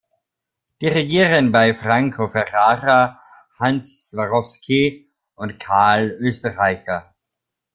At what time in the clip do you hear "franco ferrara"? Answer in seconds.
1.75-3.21